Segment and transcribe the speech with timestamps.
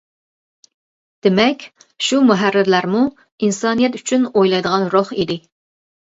[1.27, 1.65] دېمەك،
[2.05, 3.03] شۇ مۇھەررىرلەرمۇ
[3.47, 5.41] ئىنسانىيەت ئۈچۈن ئويلايدىغان روھ ئىدى.